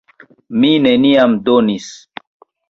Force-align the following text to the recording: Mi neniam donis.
Mi 0.63 0.71
neniam 0.85 1.37
donis. 1.51 1.91